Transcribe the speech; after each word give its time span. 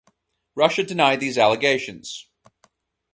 Russia 0.55 0.81
denied 0.81 1.19
these 1.19 1.37
allegations. 1.37 2.27